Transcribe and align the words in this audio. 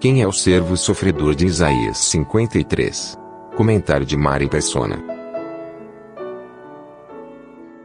Quem 0.00 0.22
é 0.22 0.26
o 0.26 0.32
servo 0.32 0.78
sofredor 0.78 1.34
de 1.34 1.44
Isaías 1.44 1.98
53? 1.98 3.18
Comentário 3.54 4.06
de 4.06 4.16
Mari 4.16 4.48
Persona. 4.48 4.98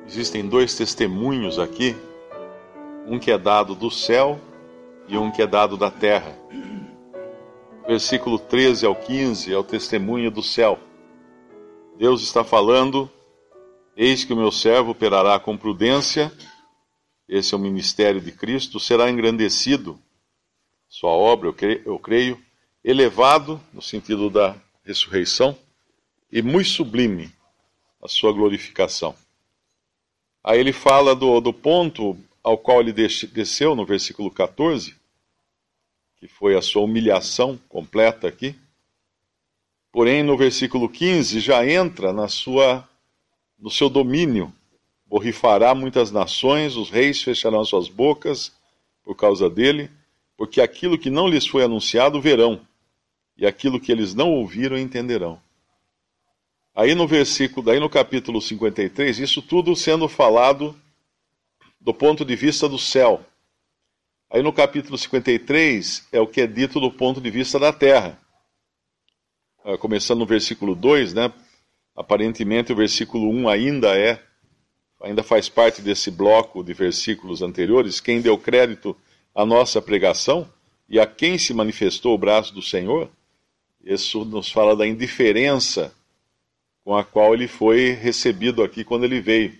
Existem 0.07 0.47
dois 0.47 0.73
testemunhos 0.77 1.59
aqui, 1.59 1.93
um 3.05 3.19
que 3.19 3.29
é 3.31 3.37
dado 3.37 3.75
do 3.75 3.91
céu 3.91 4.39
e 5.09 5.17
um 5.17 5.29
que 5.29 5.41
é 5.41 5.45
dado 5.45 5.75
da 5.75 5.91
terra. 5.91 6.33
Versículo 7.85 8.39
13 8.39 8.85
ao 8.85 8.95
15 8.95 9.53
é 9.53 9.57
o 9.57 9.63
testemunho 9.63 10.31
do 10.31 10.41
céu. 10.41 10.79
Deus 11.97 12.23
está 12.23 12.45
falando: 12.45 13.11
Eis 13.97 14.23
que 14.23 14.31
o 14.31 14.37
meu 14.37 14.53
servo 14.53 14.91
operará 14.91 15.37
com 15.37 15.57
prudência, 15.57 16.31
esse 17.27 17.53
é 17.53 17.57
o 17.57 17.59
ministério 17.59 18.21
de 18.21 18.31
Cristo, 18.31 18.79
será 18.79 19.11
engrandecido, 19.11 19.99
sua 20.95 21.09
obra, 21.09 21.53
eu 21.83 21.99
creio, 21.99 22.41
elevado, 22.81 23.59
no 23.73 23.81
sentido 23.81 24.29
da 24.29 24.55
ressurreição, 24.85 25.57
e 26.31 26.41
muito 26.41 26.69
sublime 26.69 27.29
a 28.01 28.07
sua 28.07 28.31
glorificação. 28.31 29.13
Aí 30.41 30.57
ele 30.57 30.71
fala 30.71 31.13
do, 31.13 31.41
do 31.41 31.51
ponto 31.51 32.17
ao 32.41 32.57
qual 32.57 32.79
ele 32.79 32.93
desceu 32.93 33.75
no 33.75 33.85
versículo 33.85 34.31
14, 34.31 34.95
que 36.15 36.29
foi 36.29 36.55
a 36.55 36.61
sua 36.61 36.83
humilhação 36.83 37.59
completa 37.67 38.29
aqui. 38.29 38.55
Porém, 39.91 40.23
no 40.23 40.37
versículo 40.37 40.87
15 40.87 41.41
já 41.41 41.67
entra 41.67 42.13
na 42.13 42.29
sua 42.29 42.87
no 43.59 43.69
seu 43.69 43.89
domínio. 43.89 44.53
Borrifará 45.05 45.75
muitas 45.75 46.09
nações, 46.09 46.77
os 46.77 46.89
reis 46.89 47.21
fecharão 47.21 47.65
suas 47.65 47.89
bocas 47.89 48.53
por 49.03 49.13
causa 49.13 49.49
dele, 49.49 49.91
porque 50.37 50.61
aquilo 50.61 50.97
que 50.97 51.09
não 51.09 51.27
lhes 51.27 51.45
foi 51.45 51.63
anunciado 51.63 52.21
verão, 52.21 52.61
e 53.37 53.45
aquilo 53.45 53.79
que 53.79 53.91
eles 53.91 54.13
não 54.13 54.31
ouviram 54.31 54.77
entenderão. 54.77 55.39
Aí 56.73 56.93
no 56.93 57.07
versículo, 57.07 57.65
daí 57.65 57.79
no 57.79 57.89
capítulo 57.89 58.41
53, 58.41 59.19
isso 59.19 59.41
tudo 59.41 59.75
sendo 59.75 60.09
falado 60.09 60.75
do 61.79 61.93
ponto 61.93 62.25
de 62.25 62.35
vista 62.35 62.67
do 62.67 62.77
céu. 62.77 63.25
Aí 64.29 64.41
no 64.41 64.51
capítulo 64.51 64.97
53 64.97 66.07
é 66.11 66.19
o 66.19 66.27
que 66.27 66.41
é 66.41 66.47
dito 66.47 66.79
do 66.79 66.91
ponto 66.91 67.21
de 67.21 67.29
vista 67.29 67.57
da 67.57 67.71
terra. 67.71 68.19
Ah, 69.63 69.77
começando 69.77 70.19
no 70.19 70.25
versículo 70.25 70.75
2, 70.75 71.13
né? 71.13 71.31
Aparentemente 71.95 72.73
o 72.73 72.75
versículo 72.75 73.29
1 73.29 73.47
ainda 73.47 73.97
é, 73.97 74.21
ainda 75.01 75.23
faz 75.23 75.47
parte 75.47 75.81
desse 75.81 76.11
bloco 76.11 76.63
de 76.63 76.73
versículos 76.73 77.41
anteriores. 77.41 78.01
Quem 78.01 78.19
deu 78.19 78.37
crédito 78.37 78.97
à 79.35 79.45
nossa 79.45 79.81
pregação 79.81 80.49
e 80.87 80.99
a 80.99 81.05
quem 81.05 81.37
se 81.37 81.53
manifestou 81.53 82.15
o 82.15 82.17
braço 82.17 82.53
do 82.53 82.61
Senhor, 82.61 83.09
isso 83.83 84.23
nos 84.23 84.49
fala 84.49 84.75
da 84.75 84.87
indiferença 84.87 85.93
com 86.83 86.95
a 86.95 87.03
qual 87.03 87.33
ele 87.33 87.47
foi 87.47 87.91
recebido 87.91 88.63
aqui 88.63 88.83
quando 88.83 89.03
ele 89.03 89.19
veio. 89.19 89.57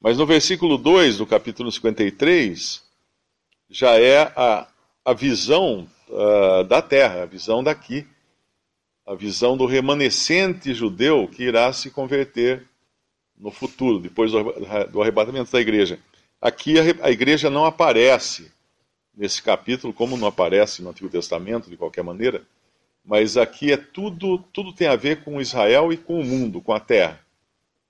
Mas 0.00 0.16
no 0.16 0.24
versículo 0.24 0.78
2 0.78 1.18
do 1.18 1.26
capítulo 1.26 1.70
53, 1.70 2.82
já 3.68 3.98
é 3.98 4.32
a, 4.34 4.68
a 5.04 5.12
visão 5.12 5.88
uh, 6.08 6.64
da 6.64 6.80
terra, 6.80 7.24
a 7.24 7.26
visão 7.26 7.62
daqui, 7.62 8.06
a 9.04 9.14
visão 9.14 9.56
do 9.56 9.66
remanescente 9.66 10.72
judeu 10.72 11.28
que 11.28 11.42
irá 11.42 11.72
se 11.72 11.90
converter 11.90 12.64
no 13.36 13.50
futuro, 13.50 13.98
depois 13.98 14.30
do, 14.30 14.42
do 14.90 15.02
arrebatamento 15.02 15.50
da 15.50 15.60
igreja. 15.60 15.98
Aqui 16.40 16.78
a, 16.78 17.06
a 17.06 17.10
igreja 17.10 17.50
não 17.50 17.64
aparece 17.64 18.52
nesse 19.18 19.42
capítulo, 19.42 19.92
como 19.92 20.16
não 20.16 20.28
aparece 20.28 20.80
no 20.80 20.88
Antigo 20.88 21.10
Testamento, 21.10 21.68
de 21.68 21.76
qualquer 21.76 22.02
maneira 22.02 22.42
mas 23.08 23.38
aqui 23.38 23.72
é 23.72 23.78
tudo, 23.78 24.36
tudo 24.52 24.70
tem 24.70 24.86
a 24.86 24.94
ver 24.94 25.24
com 25.24 25.40
Israel 25.40 25.90
e 25.90 25.96
com 25.96 26.20
o 26.20 26.24
mundo, 26.24 26.60
com 26.60 26.74
a 26.74 26.78
terra. 26.78 27.18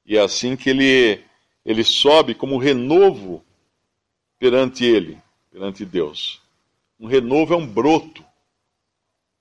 E 0.07 0.17
é 0.17 0.21
assim 0.21 0.55
que 0.55 0.71
ele, 0.71 1.21
ele 1.67 1.83
sobe 1.83 2.37
como 2.37 2.57
renovo 2.57 3.43
perante 4.39 4.85
ele, 4.85 5.19
perante 5.51 5.85
Deus. 5.85 6.41
Um 7.01 7.09
renovo 7.09 7.53
é 7.53 7.57
um 7.57 7.67
broto, 7.67 8.25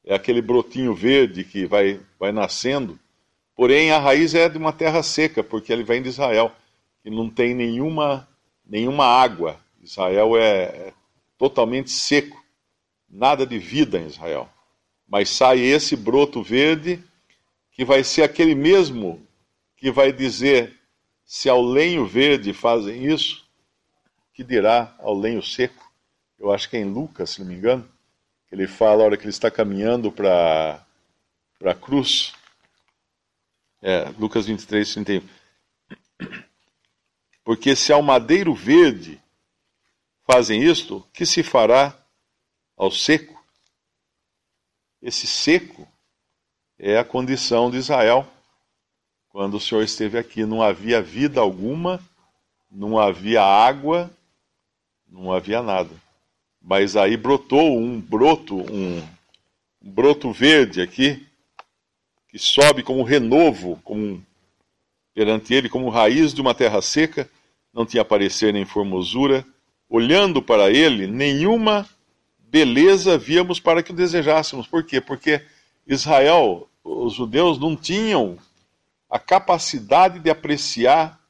é 0.04 0.16
aquele 0.16 0.42
brotinho 0.42 0.96
verde 0.96 1.44
que 1.44 1.68
vai, 1.68 2.02
vai 2.20 2.32
nascendo, 2.32 3.00
porém 3.56 3.92
a 3.92 4.00
raiz 4.00 4.34
é 4.34 4.50
de 4.50 4.58
uma 4.58 4.74
terra 4.74 5.04
seca, 5.04 5.44
porque 5.44 5.72
ele 5.72 5.84
vem 5.84 6.02
de 6.02 6.10
Israel, 6.10 6.52
que 7.04 7.12
não 7.12 7.30
tem 7.30 7.54
nenhuma, 7.54 8.28
nenhuma 8.66 9.06
água. 9.06 9.60
Israel 9.80 10.36
é, 10.36 10.64
é 10.64 10.94
totalmente 11.38 11.92
seco, 11.92 12.44
nada 13.10 13.46
de 13.46 13.58
vida 13.60 14.00
em 14.00 14.08
Israel 14.08 14.50
mas 15.08 15.30
sai 15.30 15.60
esse 15.62 15.96
broto 15.96 16.44
verde 16.44 17.02
que 17.72 17.86
vai 17.86 18.04
ser 18.04 18.24
aquele 18.24 18.54
mesmo 18.54 19.26
que 19.78 19.90
vai 19.90 20.12
dizer: 20.12 20.78
se 21.24 21.48
ao 21.48 21.62
lenho 21.62 22.06
verde 22.06 22.54
fazem 22.54 23.06
isso, 23.06 23.48
que 24.34 24.44
dirá 24.44 24.96
ao 25.00 25.18
lenho 25.18 25.42
seco? 25.42 25.88
Eu 26.38 26.52
acho 26.52 26.70
que 26.70 26.78
é 26.78 26.82
em 26.82 26.92
Lucas, 26.92 27.32
se 27.32 27.40
não 27.40 27.48
me 27.48 27.56
engano, 27.56 27.88
que 28.48 28.54
ele 28.54 28.68
fala 28.68 29.02
a 29.02 29.06
hora 29.06 29.18
que 29.18 29.24
ele 29.24 29.30
está 29.30 29.50
caminhando 29.50 30.12
para 30.12 30.86
a 31.64 31.74
cruz. 31.74 32.34
É, 33.82 34.12
Lucas 34.20 34.46
23, 34.46 34.94
31. 34.94 35.24
Porque 37.44 37.76
se 37.76 37.94
ao 37.94 38.02
madeiro 38.02 38.54
verde 38.54 39.22
fazem 40.30 40.62
isto, 40.62 41.08
que 41.14 41.26
se 41.26 41.42
fará 41.42 41.98
ao 42.76 42.92
seco? 42.92 43.42
Esse 45.02 45.26
seco 45.26 45.88
é 46.78 46.98
a 46.98 47.06
condição 47.06 47.72
de 47.72 47.78
Israel. 47.78 48.28
Quando 49.30 49.56
o 49.56 49.60
Senhor 49.60 49.84
esteve 49.84 50.18
aqui, 50.18 50.46
não 50.46 50.62
havia 50.62 51.02
vida 51.02 51.40
alguma, 51.40 52.00
não 52.70 53.00
havia 53.00 53.42
água, 53.42 54.12
não 55.08 55.32
havia 55.32 55.64
nada. 55.64 55.92
Mas 56.62 56.98
aí 56.98 57.16
brotou 57.16 57.78
um 57.78 58.00
broto, 58.00 58.58
um, 58.58 59.00
um 59.82 59.92
broto 59.92 60.32
verde 60.34 60.82
aqui, 60.82 61.26
que 62.28 62.38
sobe 62.38 62.84
como 62.84 63.04
renovo, 63.04 63.80
como 63.84 64.22
perante 65.14 65.54
ele, 65.54 65.70
como 65.70 65.90
raiz 65.90 66.34
de 66.34 66.42
uma 66.42 66.54
terra 66.54 66.82
seca, 66.82 67.30
não 67.74 67.86
tinha 67.86 68.04
parecer 68.04 68.52
nem 68.52 68.66
formosura. 68.66 69.46
Olhando 69.90 70.42
para 70.42 70.70
ele, 70.70 71.08
nenhuma 71.08 71.88
beleza 72.40 73.18
víamos 73.18 73.60
para 73.60 73.84
que 73.84 73.92
o 73.92 73.96
desejássemos. 73.96 74.68
Por 74.68 74.84
quê? 74.84 75.00
Porque 75.00 75.46
Israel, 75.86 76.68
os 76.84 77.14
judeus, 77.14 77.58
não 77.60 77.76
tinham 77.76 78.38
a 79.10 79.20
capacidade 79.20 80.20
de 80.20 80.30
apreciar 80.30 81.22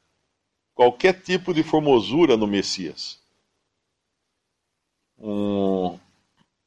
qualquer 0.74 1.22
tipo 1.22 1.54
de 1.54 1.64
formosura 1.64 2.38
no 2.38 2.48
Messias. 2.48 3.20
Um, 5.20 5.98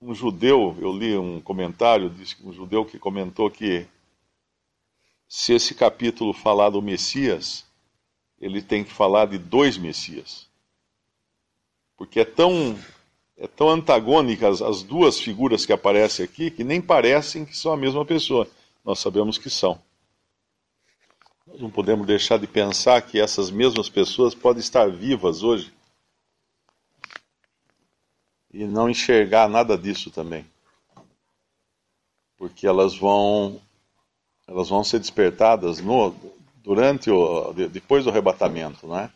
um 0.00 0.14
judeu, 0.14 0.76
eu 0.80 0.92
li 0.92 1.16
um 1.16 1.40
comentário, 1.40 2.10
disse 2.10 2.36
um 2.44 2.52
judeu 2.52 2.84
que 2.84 2.98
comentou 2.98 3.50
que 3.50 3.86
se 5.28 5.52
esse 5.52 5.76
capítulo 5.76 6.32
falar 6.32 6.70
do 6.70 6.82
Messias, 6.82 7.64
ele 8.40 8.60
tem 8.60 8.82
que 8.82 8.92
falar 8.92 9.26
de 9.26 9.38
dois 9.38 9.78
Messias. 9.78 10.49
Porque 12.00 12.20
é 12.20 12.24
tão 12.24 12.78
é 13.36 13.46
tão 13.46 13.68
antagônicas 13.68 14.62
as 14.62 14.82
duas 14.82 15.20
figuras 15.20 15.66
que 15.66 15.72
aparecem 15.72 16.24
aqui 16.24 16.50
que 16.50 16.64
nem 16.64 16.80
parecem 16.80 17.44
que 17.44 17.54
são 17.54 17.74
a 17.74 17.76
mesma 17.76 18.06
pessoa. 18.06 18.48
Nós 18.82 19.00
sabemos 19.00 19.36
que 19.36 19.50
são. 19.50 19.78
Nós 21.46 21.60
não 21.60 21.70
podemos 21.70 22.06
deixar 22.06 22.38
de 22.38 22.46
pensar 22.46 23.02
que 23.02 23.20
essas 23.20 23.50
mesmas 23.50 23.90
pessoas 23.90 24.34
podem 24.34 24.60
estar 24.60 24.90
vivas 24.90 25.42
hoje 25.42 25.70
e 28.50 28.64
não 28.64 28.88
enxergar 28.88 29.46
nada 29.46 29.76
disso 29.76 30.10
também. 30.10 30.46
Porque 32.38 32.66
elas 32.66 32.96
vão 32.96 33.60
elas 34.48 34.70
vão 34.70 34.82
ser 34.82 35.00
despertadas 35.00 35.80
no 35.80 36.14
durante 36.64 37.10
o 37.10 37.52
depois 37.52 38.04
do 38.04 38.10
arrebatamento, 38.10 38.86
não 38.86 38.98
é? 38.98 39.10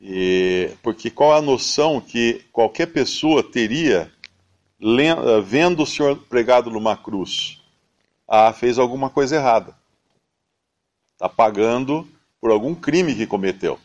E, 0.00 0.70
porque 0.82 1.10
qual 1.10 1.32
a 1.32 1.42
noção 1.42 2.00
que 2.00 2.44
qualquer 2.52 2.86
pessoa 2.86 3.42
teria 3.42 4.10
vendo 5.44 5.82
o 5.82 5.86
Senhor 5.86 6.16
pregado 6.28 6.70
numa 6.70 6.96
cruz? 6.96 7.62
Ah, 8.28 8.52
fez 8.52 8.78
alguma 8.78 9.08
coisa 9.08 9.36
errada. 9.36 9.74
Está 11.14 11.28
pagando 11.28 12.06
por 12.40 12.50
algum 12.50 12.74
crime 12.74 13.14
que 13.14 13.26
cometeu. 13.26 13.78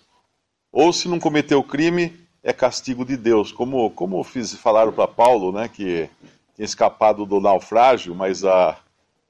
Ou 0.72 0.92
se 0.92 1.08
não 1.08 1.20
cometeu 1.20 1.64
crime, 1.64 2.20
é 2.44 2.52
castigo 2.52 3.06
de 3.06 3.16
Deus. 3.16 3.52
Como, 3.52 3.92
como 3.92 4.24
fiz, 4.24 4.54
falaram 4.56 4.92
para 4.92 5.08
Paulo, 5.08 5.52
né, 5.52 5.68
que 5.68 6.10
tinha 6.56 6.66
escapado 6.66 7.26
do 7.26 7.40
naufrágio, 7.40 8.14
mas 8.14 8.44
a, 8.44 8.78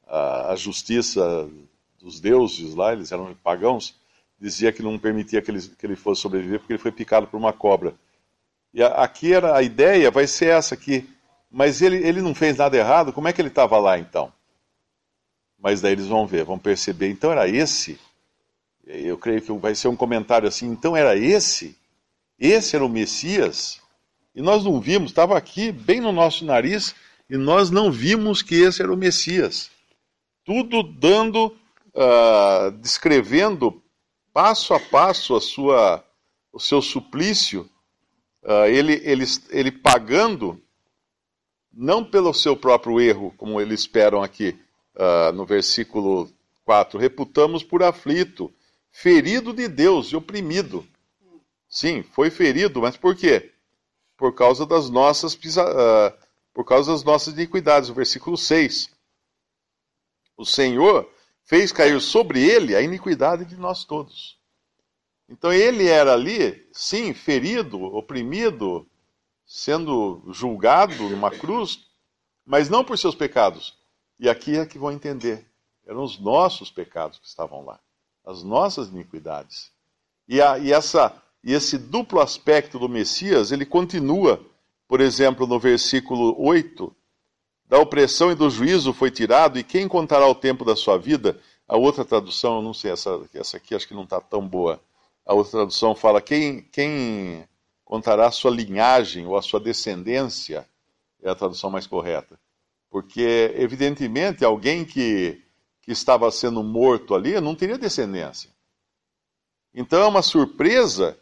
a, 0.08 0.52
a 0.52 0.56
justiça 0.56 1.50
dos 2.00 2.20
deuses 2.20 2.74
lá, 2.74 2.94
eles 2.94 3.12
eram 3.12 3.36
pagãos, 3.44 3.96
dizia 4.42 4.74
que 4.74 4.82
não 4.82 4.98
permitia 4.98 5.42
que 5.42 5.52
ele, 5.52 5.62
que 5.62 5.86
ele 5.86 5.96
fosse 5.96 6.22
sobreviver 6.22 6.60
porque 6.60 6.74
ele 6.74 6.82
foi 6.82 6.92
picado 6.92 7.28
por 7.28 7.38
uma 7.38 7.54
cobra. 7.54 7.94
E 8.74 8.82
a, 8.82 8.88
aqui 8.88 9.32
era 9.32 9.56
a 9.56 9.62
ideia 9.62 10.10
vai 10.10 10.26
ser 10.26 10.48
essa 10.48 10.76
que 10.76 11.08
mas 11.52 11.82
ele, 11.82 11.98
ele 11.98 12.22
não 12.22 12.34
fez 12.34 12.58
nada 12.58 12.78
errado, 12.78 13.12
como 13.12 13.28
é 13.28 13.34
que 13.34 13.42
ele 13.42 13.50
estava 13.50 13.78
lá 13.78 14.00
então? 14.00 14.32
Mas 15.60 15.82
daí 15.82 15.92
eles 15.92 16.08
vão 16.08 16.26
ver, 16.26 16.46
vão 16.46 16.58
perceber, 16.58 17.10
então 17.10 17.30
era 17.32 17.48
esse. 17.48 18.00
Eu 18.88 19.18
creio 19.18 19.42
que 19.42 19.52
vai 19.52 19.76
ser 19.76 19.90
um 19.90 19.96
comentário 19.96 20.48
assim, 20.48 20.68
então 20.68 20.96
era 20.96 21.16
esse? 21.16 21.78
Esse 22.40 22.76
era 22.76 22.86
o 22.86 22.90
Messias? 22.90 23.82
E 24.34 24.42
nós 24.42 24.64
não 24.64 24.80
vimos, 24.80 25.12
estava 25.12 25.38
aqui 25.38 25.74
bem 25.74 26.00
no 26.00 26.14
nosso 26.14 26.46
nariz, 26.46 26.96
e 27.30 27.36
nós 27.36 27.70
não 27.70 27.92
vimos 27.92 28.42
que 28.42 28.56
esse 28.56 28.82
era 28.82 28.92
o 28.92 28.98
Messias. 28.98 29.70
Tudo 30.46 30.82
dando, 30.82 31.48
uh, 31.94 32.72
descrevendo 32.80 33.82
passo 34.34 34.74
a 34.74 34.80
passo 34.80 35.36
a 35.36 35.42
sua, 35.42 36.06
o 36.52 36.60
seu 36.60 36.82
suplício, 36.82 37.70
uh, 38.44 38.66
ele, 38.66 39.02
ele, 39.04 39.26
ele 39.50 39.72
pagando, 39.72 40.62
não 41.72 42.04
pelo 42.04 42.34
seu 42.34 42.56
próprio 42.56 43.00
erro, 43.00 43.34
como 43.38 43.60
eles 43.60 43.82
esperam 43.82 44.22
aqui 44.22 44.58
uh, 44.96 45.32
no 45.34 45.46
versículo 45.46 46.30
4, 46.66 47.00
reputamos 47.00 47.64
por 47.64 47.84
aflito, 47.84 48.54
ferido 48.92 49.54
de 49.54 49.68
Deus 49.68 50.08
e 50.08 50.16
oprimido. 50.16 50.86
Sim, 51.68 52.04
foi 52.04 52.30
ferido, 52.30 52.82
mas 52.82 52.98
por 52.98 53.16
quê? 53.16 53.54
Por 54.18 54.34
causa 54.36 54.66
das 54.66 54.90
nossas, 54.90 55.34
uh, 55.34 56.14
por 56.54 56.66
causa 56.66 56.92
das 56.92 57.04
nossas 57.04 57.34
iniquidades. 57.34 57.90
O 57.90 57.94
versículo 57.94 58.38
6. 58.38 58.90
O 60.36 60.46
Senhor 60.46 61.10
fez 61.52 61.74
cair 61.74 62.00
sobre 62.00 62.42
ele 62.42 62.74
a 62.78 62.82
iniquidade 62.82 63.44
de 63.44 63.58
nós 63.58 63.84
todos. 63.84 64.40
Então 65.28 65.52
ele 65.52 65.86
era 65.86 66.14
ali, 66.14 66.66
sim, 66.72 67.14
ferido, 67.14 67.78
oprimido, 67.94 68.88
sendo 69.46 70.24
julgado 70.32 71.10
numa 71.10 71.30
cruz, 71.30 71.88
mas 72.46 72.70
não 72.70 72.86
por 72.86 72.98
seus 72.98 73.16
pecados. 73.16 73.78
E 74.18 74.30
aqui 74.30 74.58
é 74.58 74.66
que 74.66 74.80
vão 74.80 74.94
entender. 74.94 75.46
Eram 75.86 76.04
os 76.04 76.18
nossos 76.18 76.72
pecados 76.72 77.20
que 77.20 77.28
estavam 77.28 77.66
lá, 77.66 77.82
as 78.26 78.44
nossas 78.44 78.88
iniquidades. 78.88 79.74
E, 80.30 80.42
a, 80.42 80.58
e, 80.58 80.72
essa, 80.72 81.22
e 81.44 81.52
esse 81.52 81.78
duplo 81.78 82.22
aspecto 82.22 82.80
do 82.80 82.88
Messias, 82.88 83.52
ele 83.52 83.66
continua, 83.66 84.42
por 84.88 85.02
exemplo, 85.02 85.46
no 85.46 85.60
versículo 85.60 86.34
8, 86.42 86.96
da 87.72 87.80
opressão 87.80 88.32
e 88.32 88.36
do 88.36 88.50
juízo 88.50 88.94
foi 88.94 89.10
tirado, 89.10 89.58
e 89.58 89.64
quem 89.64 89.88
contará 89.88 90.28
o 90.28 90.36
tempo 90.36 90.66
da 90.66 90.76
sua 90.76 90.98
vida? 90.98 91.40
A 91.68 91.78
outra 91.78 92.04
tradução, 92.04 92.58
eu 92.58 92.62
não 92.62 92.74
sei, 92.74 92.92
essa, 92.92 93.22
essa 93.34 93.58
aqui 93.58 93.74
acho 93.74 93.88
que 93.88 93.94
não 93.96 94.04
está 94.04 94.20
tão 94.20 94.46
boa 94.46 94.80
a 95.26 95.34
outra 95.34 95.52
tradução 95.52 95.96
fala: 95.96 96.22
quem, 96.22 96.62
quem 96.64 97.48
contará 97.86 98.28
a 98.28 98.32
sua 98.32 98.52
linhagem 98.52 99.26
ou 99.26 99.38
a 99.38 99.42
sua 99.42 99.60
descendência? 99.60 100.68
É 101.22 101.30
a 101.30 101.36
tradução 101.36 101.70
mais 101.70 101.86
correta. 101.86 102.40
Porque, 102.90 103.54
evidentemente, 103.56 104.44
alguém 104.44 104.84
que, 104.84 105.42
que 105.82 105.92
estava 105.92 106.30
sendo 106.32 106.64
morto 106.64 107.16
ali 107.16 107.40
não 107.40 107.56
teria 107.56 107.78
descendência. 107.78 108.50
Então 109.74 110.02
é 110.02 110.06
uma 110.06 110.22
surpresa 110.22 111.18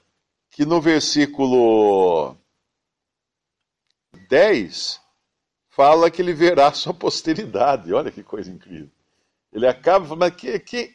que 0.50 0.66
no 0.66 0.82
versículo 0.82 2.36
10 4.30 5.00
fala 5.80 6.12
que 6.12 6.22
ele 6.22 6.34
verá 6.34 6.74
sua 6.74 6.94
posteridade. 6.94 7.94
Olha 7.94 8.12
que 8.12 8.22
coisa 8.22 8.52
incrível. 8.52 8.90
Ele 9.50 9.66
acaba 9.66 10.04
falando, 10.04 10.20
mas 10.20 10.36
que, 10.36 10.60
que, 10.60 10.94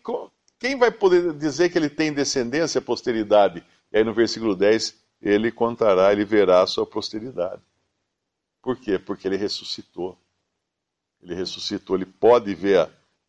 quem 0.58 0.76
vai 0.76 0.90
poder 0.90 1.32
dizer 1.32 1.70
que 1.70 1.78
ele 1.78 1.88
tem 1.88 2.12
descendência, 2.12 2.82
posteridade? 2.82 3.64
E 3.90 3.96
aí 3.96 4.04
no 4.04 4.12
versículo 4.12 4.54
10, 4.54 4.94
ele 5.22 5.50
contará, 5.50 6.12
ele 6.12 6.26
verá 6.26 6.60
a 6.60 6.66
sua 6.66 6.84
posteridade. 6.84 7.62
Por 8.60 8.76
quê? 8.76 8.98
Porque 8.98 9.26
ele 9.26 9.38
ressuscitou. 9.38 10.18
Ele 11.22 11.34
ressuscitou, 11.34 11.96
ele 11.96 12.04
pode 12.04 12.54
ver 12.54 12.80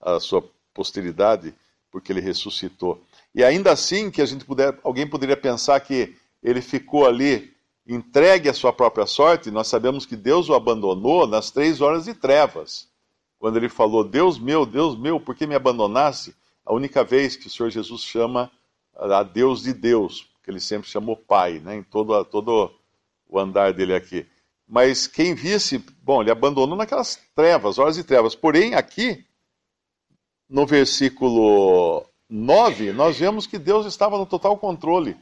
a, 0.02 0.16
a 0.16 0.20
sua 0.20 0.44
posteridade 0.74 1.56
porque 1.90 2.12
ele 2.12 2.20
ressuscitou. 2.20 3.02
E 3.34 3.46
ainda 3.46 3.72
assim 3.72 4.12
que 4.12 4.22
a 4.22 4.26
gente 4.26 4.44
puder, 4.44 4.78
alguém 4.84 5.08
poderia 5.08 5.38
pensar 5.38 5.80
que 5.80 6.18
ele 6.44 6.62
ficou 6.62 7.08
ali 7.08 7.55
entregue 7.88 8.50
à 8.50 8.54
sua 8.54 8.74
própria 8.74 9.06
sorte, 9.06 9.52
nós 9.52 9.68
sabemos 9.68 10.06
que 10.06 10.16
Deus 10.16 10.50
o 10.50 10.54
abandonou 10.54 11.28
nas 11.28 11.52
três 11.52 11.82
horas 11.82 12.06
de 12.06 12.14
trevas. 12.14 12.88
Quando 13.38 13.58
ele 13.58 13.70
falou, 13.70 14.04
Deus 14.04 14.40
meu, 14.40 14.66
Deus 14.66 14.98
meu, 14.98 15.20
por 15.20 15.36
que 15.36 15.46
me 15.46 15.56
abandonasse? 15.56 16.36
a 16.66 16.74
única 16.74 17.04
vez 17.04 17.36
que 17.36 17.48
o 17.48 17.50
Senhor 17.50 17.70
Jesus 17.70 18.02
chama 18.02 18.52
a 18.96 19.22
Deus 19.22 19.64
de 19.64 19.74
Deus, 19.74 20.28
que 20.44 20.50
ele 20.50 20.60
sempre 20.60 20.90
chamou 20.90 21.16
Pai, 21.16 21.60
né, 21.60 21.76
em 21.76 21.84
todo, 21.84 22.26
todo 22.26 22.74
o 23.30 23.38
andar 23.38 23.72
dele 23.72 23.94
aqui. 23.94 24.26
Mas 24.68 25.06
quem 25.06 25.36
visse, 25.36 25.78
bom, 26.02 26.22
ele 26.22 26.32
abandonou 26.32 26.76
naquelas 26.76 27.20
trevas, 27.36 27.78
horas 27.78 27.96
de 27.96 28.04
trevas. 28.04 28.34
Porém, 28.34 28.74
aqui, 28.74 29.24
no 30.50 30.66
versículo 30.66 32.04
9, 32.28 32.92
nós 32.94 33.18
vemos 33.20 33.46
que 33.46 33.60
Deus 33.60 33.86
estava 33.86 34.18
no 34.18 34.26
total 34.26 34.58
controle. 34.58 35.16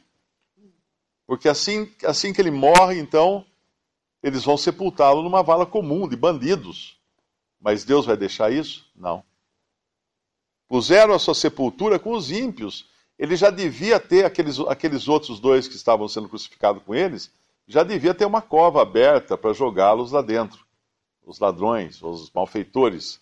Porque 1.25 1.48
assim, 1.48 1.92
assim 2.06 2.34
que 2.34 2.42
ele 2.42 2.52
morre, 2.52 3.00
então, 3.00 3.46
eles 4.22 4.44
vão 4.44 4.58
sepultá-lo 4.58 5.22
numa 5.22 5.44
vala 5.44 5.66
comum 5.66 6.08
de 6.08 6.16
bandidos. 6.16 6.98
Mas 7.60 7.84
Deus 7.84 8.06
vai 8.06 8.18
deixar 8.18 8.52
isso? 8.52 8.90
Não. 8.96 9.24
Puseram 10.68 11.14
a 11.14 11.20
sua 11.20 11.36
sepultura 11.36 11.98
com 11.98 12.12
os 12.12 12.31
ímpios. 12.31 12.90
Ele 13.18 13.36
já 13.36 13.50
devia 13.50 14.00
ter, 14.00 14.25
aqueles, 14.25 14.60
aqueles 14.62 15.08
outros 15.08 15.40
dois 15.40 15.68
que 15.68 15.75
estavam 15.75 16.08
sendo 16.08 16.28
crucificados 16.28 16.84
com 16.84 16.94
eles, 16.94 17.31
já 17.68 17.84
devia 17.84 18.14
ter 18.14 18.25
uma 18.25 18.42
cova 18.42 18.81
aberta 18.81 19.38
para 19.38 19.54
jogá-los 19.54 20.12
lá 20.12 20.22
dentro. 20.22 20.66
Os 21.25 21.40
ladrões, 21.40 22.02
os 22.02 22.30
malfeitores. 22.31 23.22